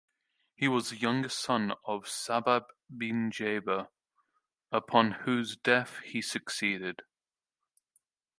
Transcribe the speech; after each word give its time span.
He 0.55 0.67
was 0.67 0.89
the 0.89 0.97
youngest 0.97 1.37
son 1.39 1.73
of 1.85 2.05
Sabah 2.07 2.65
bin 2.89 3.29
Jaber, 3.29 3.89
upon 4.71 5.11
whose 5.11 5.55
death 5.55 5.99
he 5.99 6.23
succeeded. 6.23 7.03